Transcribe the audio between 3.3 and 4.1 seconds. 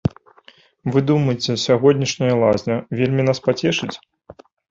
нас пацешыць?